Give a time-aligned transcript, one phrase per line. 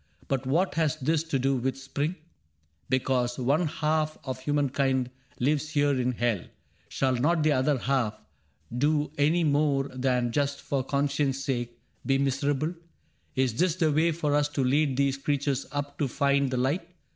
[0.27, 2.15] —But what has this to do With Spring?
[2.89, 6.41] Because one half of humankind Lives here in hell,
[6.89, 8.19] shall not the other half
[8.75, 12.73] Do any more than just for conscience' sake Be miserable?
[13.35, 16.81] Is this the way for us To lead these creatures up to find the light.